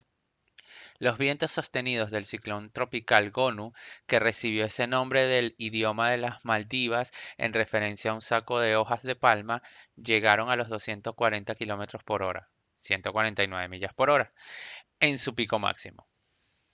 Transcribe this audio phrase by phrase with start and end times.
[0.97, 3.67] los vientos sostenidos del ciclón tropical gonu
[4.07, 7.11] que recibió ese nombre del idioma de las maldivas
[7.43, 9.61] en referencia a un saco de hojas de palma
[9.95, 12.43] llegaron a los 240 km/h
[12.77, 13.91] 149 mph
[15.01, 16.07] en su pico máximo